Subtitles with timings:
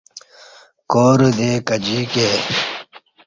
[0.91, 2.27] کارہ دے کجییکے